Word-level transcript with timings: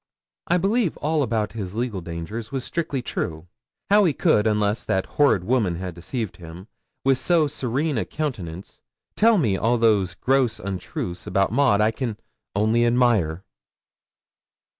I 0.47 0.57
believe 0.57 0.97
all 0.97 1.21
about 1.21 1.51
his 1.53 1.75
legal 1.75 2.01
dangers 2.01 2.51
was 2.51 2.63
strictly 2.63 3.03
true. 3.03 3.47
How 3.91 4.03
he 4.05 4.13
could, 4.13 4.47
unless 4.47 4.83
that 4.83 5.05
horrid 5.05 5.43
woman 5.43 5.75
had 5.75 5.93
deceived 5.93 6.37
him, 6.37 6.67
with 7.05 7.19
so 7.19 7.45
serene 7.47 7.99
a 7.99 8.05
countenance 8.05 8.81
tell 9.15 9.37
me 9.37 9.57
all 9.57 9.77
those 9.77 10.15
gross 10.15 10.57
untruths 10.59 11.27
about 11.27 11.51
Maud, 11.51 11.81
I 11.81 11.91
can 11.91 12.17
only 12.55 12.83
admire.' 12.83 13.43